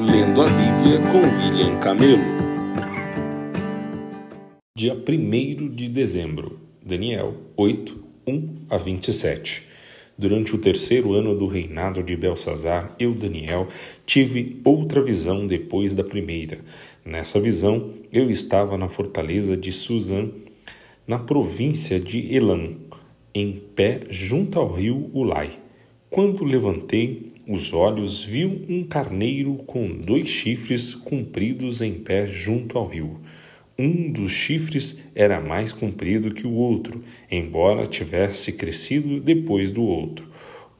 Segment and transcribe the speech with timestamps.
[0.00, 2.22] Lendo a Bíblia com William Camelo.
[4.76, 9.64] Dia 1 de dezembro, Daniel 8, 1 a 27.
[10.16, 13.66] Durante o terceiro ano do reinado de Belsazar, eu, Daniel,
[14.06, 16.60] tive outra visão depois da primeira.
[17.04, 20.28] Nessa visão, eu estava na fortaleza de Suzã,
[21.08, 22.76] na província de Elam,
[23.34, 25.58] em pé junto ao rio Ulai.
[26.08, 32.86] Quando levantei os olhos, vi um carneiro com dois chifres compridos em pé junto ao
[32.86, 33.18] rio.
[33.78, 40.28] Um dos chifres era mais comprido que o outro, embora tivesse crescido depois do outro.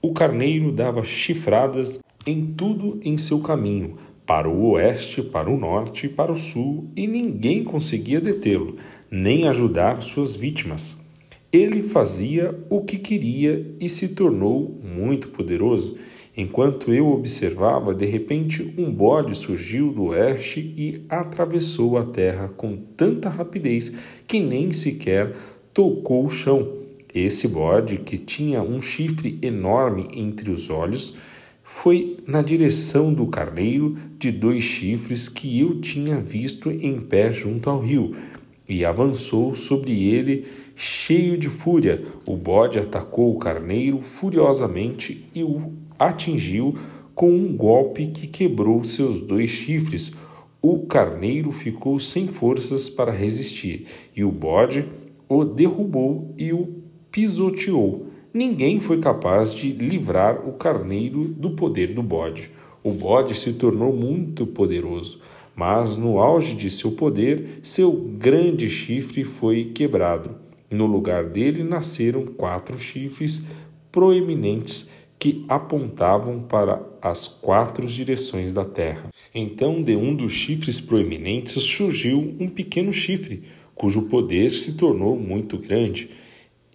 [0.00, 6.08] O carneiro dava chifradas em tudo em seu caminho, para o oeste, para o norte
[6.08, 8.76] para o sul, e ninguém conseguia detê-lo,
[9.10, 11.03] nem ajudar suas vítimas.
[11.54, 15.96] Ele fazia o que queria e se tornou muito poderoso.
[16.36, 22.76] Enquanto eu observava, de repente um bode surgiu do oeste e atravessou a terra com
[22.96, 23.92] tanta rapidez
[24.26, 25.32] que nem sequer
[25.72, 26.78] tocou o chão.
[27.14, 31.16] Esse bode, que tinha um chifre enorme entre os olhos,
[31.62, 37.70] foi na direção do carneiro de dois chifres que eu tinha visto em pé junto
[37.70, 38.12] ao rio
[38.68, 42.02] e avançou sobre ele cheio de fúria.
[42.26, 46.74] O bode atacou o carneiro furiosamente e o atingiu
[47.14, 50.12] com um golpe que quebrou seus dois chifres.
[50.60, 54.86] O carneiro ficou sem forças para resistir e o bode
[55.28, 58.06] o derrubou e o pisoteou.
[58.32, 62.50] Ninguém foi capaz de livrar o carneiro do poder do bode.
[62.82, 65.20] O bode se tornou muito poderoso
[65.54, 70.36] mas no auge de seu poder, seu grande chifre foi quebrado.
[70.70, 73.42] No lugar dele nasceram quatro chifres
[73.92, 79.10] proeminentes que apontavam para as quatro direções da terra.
[79.34, 85.56] Então, de um dos chifres proeminentes surgiu um pequeno chifre, cujo poder se tornou muito
[85.56, 86.10] grande.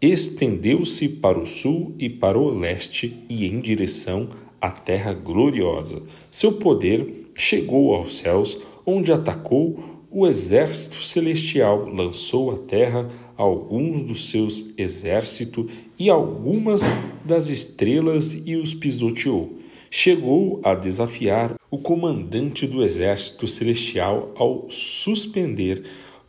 [0.00, 4.28] Estendeu-se para o sul e para o leste e em direção
[4.60, 6.02] à terra gloriosa.
[6.30, 9.78] Seu poder chegou aos céus, onde atacou
[10.10, 16.82] o exército celestial, lançou à terra alguns dos seus exércitos e algumas
[17.24, 19.58] das estrelas e os pisoteou.
[19.90, 25.84] Chegou a desafiar o comandante do exército celestial ao suspender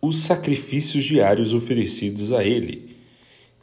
[0.00, 2.89] os sacrifícios diários oferecidos a ele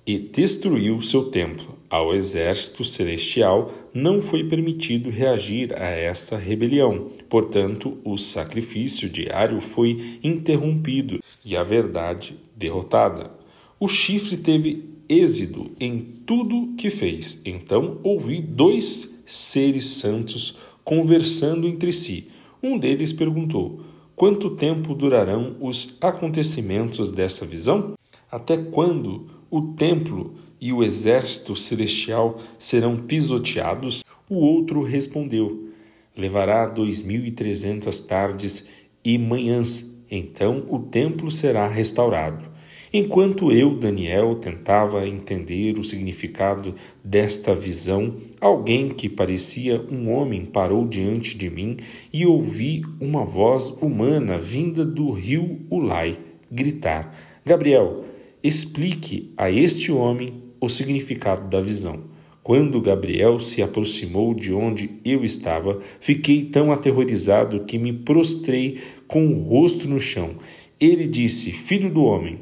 [0.07, 1.75] e destruiu seu templo.
[1.89, 10.19] Ao exército celestial não foi permitido reagir a esta rebelião, portanto, o sacrifício diário foi
[10.23, 13.31] interrompido e a verdade derrotada.
[13.79, 17.41] O chifre teve êxito em tudo que fez.
[17.45, 22.29] Então ouvi dois seres santos conversando entre si.
[22.61, 23.81] Um deles perguntou:
[24.15, 27.93] Quanto tempo durarão os acontecimentos dessa visão?
[28.31, 34.03] Até quando o templo e o exército celestial serão pisoteados?
[34.29, 35.69] O outro respondeu:
[36.15, 38.67] Levará dois mil e trezentas tardes
[39.03, 42.57] e manhãs, então o templo será restaurado.
[42.93, 50.87] Enquanto eu, Daniel, tentava entender o significado desta visão, alguém que parecia um homem parou
[50.87, 51.77] diante de mim
[52.13, 56.17] e ouvi uma voz humana vinda do rio Ulai
[56.49, 57.13] gritar:
[57.45, 58.05] Gabriel,
[58.47, 62.03] explique a este homem o significado da visão.
[62.41, 69.27] Quando Gabriel se aproximou de onde eu estava, fiquei tão aterrorizado que me prostrei com
[69.27, 70.35] o rosto no chão.
[70.79, 72.39] Ele disse: Filho do homem,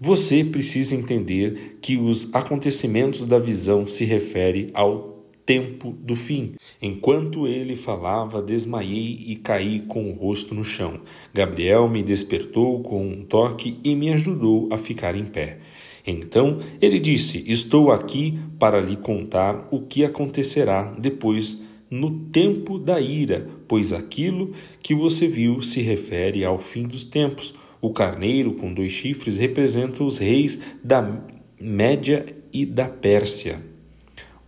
[0.00, 5.13] você precisa entender que os acontecimentos da visão se referem ao
[5.44, 6.52] tempo do fim.
[6.80, 11.00] Enquanto ele falava, desmaiei e caí com o rosto no chão.
[11.32, 15.58] Gabriel me despertou com um toque e me ajudou a ficar em pé.
[16.06, 23.00] Então ele disse: Estou aqui para lhe contar o que acontecerá depois no tempo da
[23.00, 24.52] ira, pois aquilo
[24.82, 27.54] que você viu se refere ao fim dos tempos.
[27.80, 31.22] O carneiro com dois chifres representa os reis da
[31.60, 33.60] Média e da Pérsia.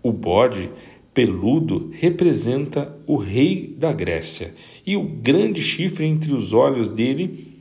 [0.03, 0.71] O bode
[1.17, 4.55] peludo representa o rei da Grécia,
[4.87, 7.55] e o grande chifre entre os olhos dele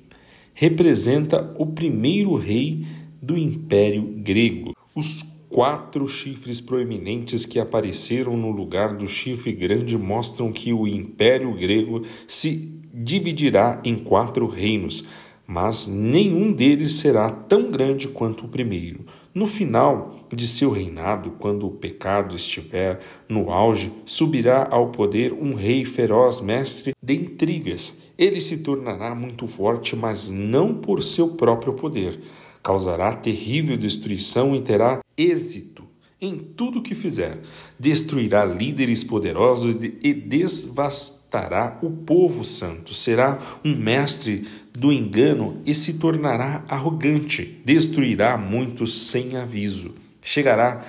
[0.53, 2.85] representa o primeiro rei
[3.21, 4.75] do Império Grego.
[4.93, 11.53] Os quatro chifres proeminentes que apareceram no lugar do chifre grande mostram que o Império
[11.53, 15.05] Grego se dividirá em quatro reinos,
[15.47, 19.05] mas nenhum deles será tão grande quanto o primeiro.
[19.35, 25.53] No final de seu reinado, quando o pecado estiver no auge, subirá ao poder um
[25.53, 27.97] rei feroz, mestre de intrigas.
[28.17, 32.17] Ele se tornará muito forte, mas não por seu próprio poder.
[32.63, 35.83] Causará terrível destruição e terá êxito
[36.21, 37.39] em tudo que fizer.
[37.77, 42.93] Destruirá líderes poderosos e devastará o povo santo.
[42.93, 47.61] Será um mestre do engano e se tornará arrogante.
[47.63, 49.95] Destruirá muitos sem aviso.
[50.21, 50.83] Chegará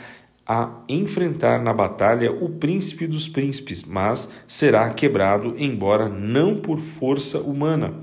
[0.47, 7.41] a enfrentar na batalha o príncipe dos príncipes, mas será quebrado, embora não por força
[7.41, 7.95] humana.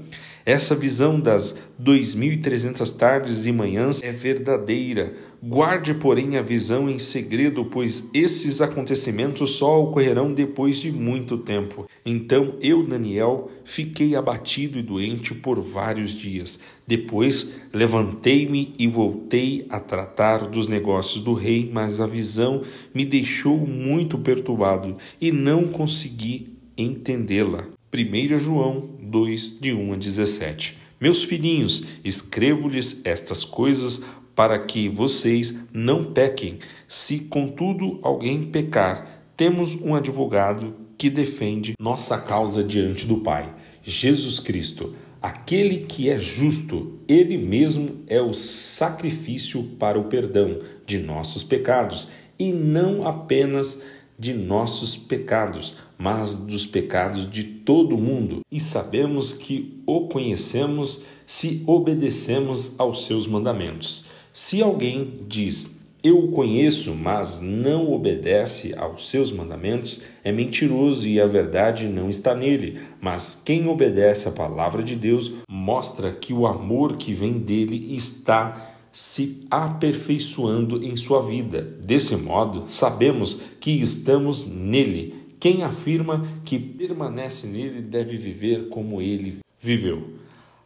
[0.45, 5.13] Essa visão das 2.300 tardes e manhãs é verdadeira.
[5.45, 11.85] Guarde, porém, a visão em segredo, pois esses acontecimentos só ocorrerão depois de muito tempo.
[12.05, 16.59] Então eu, Daniel, fiquei abatido e doente por vários dias.
[16.87, 22.61] Depois levantei-me e voltei a tratar dos negócios do rei, mas a visão
[22.95, 27.67] me deixou muito perturbado e não consegui entendê-la.
[27.93, 30.83] 1 João 2, de 1 a 17.
[31.01, 34.05] Meus filhinhos, escrevo-lhes estas coisas
[34.35, 36.59] para que vocês não pequem.
[36.88, 43.53] Se, contudo, alguém pecar, temos um advogado que defende nossa causa diante do Pai,
[43.83, 44.95] Jesus Cristo.
[45.21, 52.09] Aquele que é justo, ele mesmo é o sacrifício para o perdão de nossos pecados,
[52.38, 53.81] e não apenas
[54.19, 61.63] de nossos pecados, mas dos pecados de todo mundo, e sabemos que o conhecemos se
[61.65, 64.06] obedecemos aos seus mandamentos.
[64.35, 71.21] Se alguém diz, eu o conheço, mas não obedece aos seus mandamentos, é mentiroso e
[71.21, 72.80] a verdade não está nele.
[73.00, 78.75] Mas quem obedece à palavra de Deus mostra que o amor que vem dele está
[78.91, 81.62] se aperfeiçoando em sua vida.
[81.62, 85.13] Desse modo, sabemos que estamos nele.
[85.39, 90.15] Quem afirma que permanece nele deve viver como ele viveu.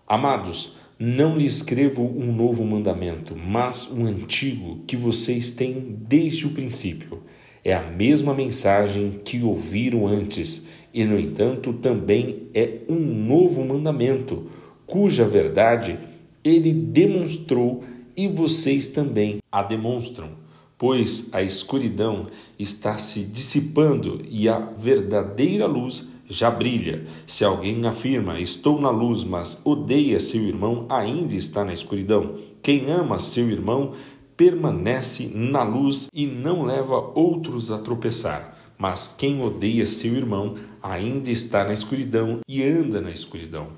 [0.08, 6.52] Amados, não lhe escrevo um novo mandamento, mas um antigo que vocês têm desde o
[6.52, 7.22] princípio.
[7.64, 14.50] É a mesma mensagem que ouviram antes, e no entanto também é um novo mandamento,
[14.86, 16.00] cuja verdade
[16.44, 17.84] ele demonstrou
[18.16, 20.30] e vocês também a demonstram,
[20.78, 22.28] pois a escuridão
[22.58, 27.06] está se dissipando e a verdadeira luz já brilha.
[27.26, 32.36] Se alguém afirma, estou na luz, mas odeia seu irmão, ainda está na escuridão.
[32.62, 33.94] Quem ama seu irmão
[34.36, 38.56] permanece na luz e não leva outros a tropeçar.
[38.78, 43.70] Mas quem odeia seu irmão ainda está na escuridão e anda na escuridão.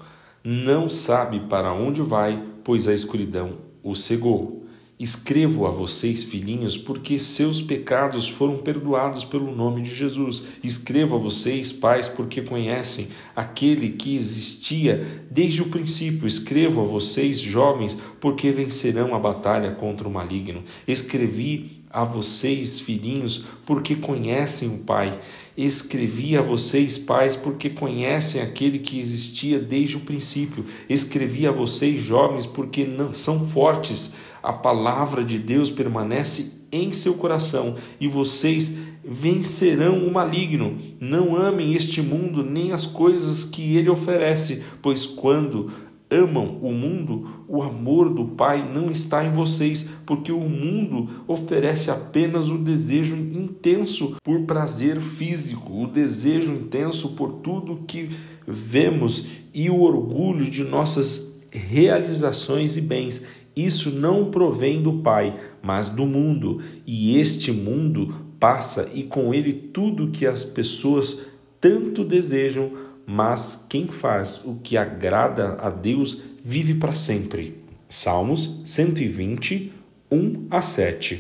[0.44, 4.59] Não sabe para onde vai, pois a escuridão o cegou.
[5.00, 10.44] Escrevo a vocês, filhinhos, porque seus pecados foram perdoados pelo nome de Jesus.
[10.62, 16.28] Escrevo a vocês, pais, porque conhecem aquele que existia desde o princípio.
[16.28, 20.66] Escrevo a vocês, jovens, porque vencerão a batalha contra o maligno.
[20.86, 25.18] Escrevi a vocês, filhinhos, porque conhecem o Pai.
[25.58, 30.66] Escrevi a vocês, pais, porque conhecem aquele que existia desde o princípio.
[30.90, 34.14] Escrevi a vocês, jovens, porque não são fortes.
[34.42, 40.78] A palavra de Deus permanece em seu coração e vocês vencerão o maligno.
[41.00, 45.72] Não amem este mundo nem as coisas que ele oferece, pois quando
[46.10, 51.92] amam o mundo, o amor do Pai não está em vocês, porque o mundo oferece
[51.92, 58.10] apenas o desejo intenso por prazer físico, o desejo intenso por tudo que
[58.48, 63.24] vemos e o orgulho de nossas realizações e bens.
[63.66, 69.52] Isso não provém do Pai, mas do mundo, e este mundo passa e com ele
[69.52, 71.20] tudo que as pessoas
[71.60, 72.72] tanto desejam
[73.12, 77.58] mas quem faz o que agrada a Deus vive para sempre.
[77.90, 79.74] Salmos 120,
[80.12, 81.18] 1 a 7.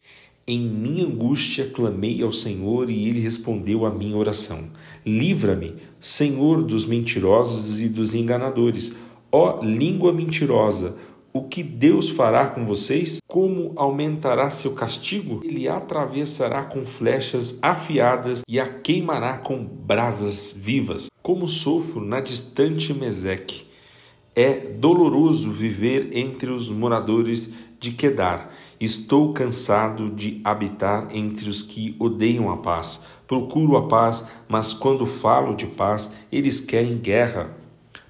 [0.47, 4.69] Em minha angústia clamei ao Senhor e ele respondeu à minha oração.
[5.03, 8.95] Livra-me, Senhor, dos mentirosos e dos enganadores.
[9.31, 10.95] Ó língua mentirosa,
[11.39, 13.21] o que Deus fará com vocês?
[13.25, 15.39] Como aumentará seu castigo?
[15.41, 22.93] Ele atravessará com flechas afiadas e a queimará com brasas vivas, como sofro na distante
[22.93, 23.65] Meseque.
[24.35, 28.53] É doloroso viver entre os moradores de Quedar.
[28.77, 33.03] Estou cansado de habitar entre os que odeiam a paz.
[33.25, 37.55] Procuro a paz, mas quando falo de paz, eles querem guerra.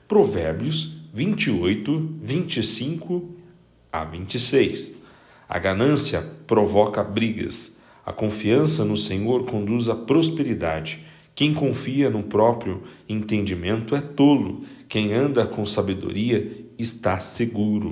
[0.07, 3.29] Provérbios 28, 25
[3.91, 4.95] a 26.
[5.47, 7.79] A ganância provoca brigas.
[8.05, 11.03] A confiança no Senhor conduz à prosperidade.
[11.33, 14.63] Quem confia no próprio entendimento é tolo.
[14.87, 17.87] Quem anda com sabedoria está seguro.